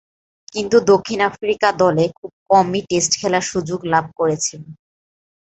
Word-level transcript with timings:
কিন্তু, 0.51 0.77
দক্ষিণ 0.83 1.19
আফ্রিকা 1.21 1.69
দলে 1.77 2.05
খুব 2.17 2.31
কমই 2.49 2.81
টেস্ট 2.89 3.11
খেলার 3.21 3.43
সুযোগ 3.43 3.79
লাভ 3.85 4.05
করেছেন। 4.15 4.61